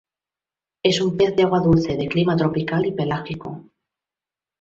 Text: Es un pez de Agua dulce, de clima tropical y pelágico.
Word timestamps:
Es 0.81 0.99
un 0.99 1.15
pez 1.15 1.35
de 1.35 1.43
Agua 1.43 1.59
dulce, 1.59 1.95
de 1.95 2.07
clima 2.07 2.35
tropical 2.35 2.83
y 2.87 2.91
pelágico. 2.91 3.61